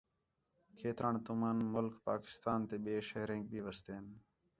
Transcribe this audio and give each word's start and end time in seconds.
کھیتران 0.77 1.15
تُمن 1.25 1.57
ملک 1.73 1.93
پاکستان 2.07 2.59
تے 2.67 2.75
ٻئے 2.83 2.97
شہرینک 3.09 3.43
بھی 3.51 3.59
وستین 3.65 4.05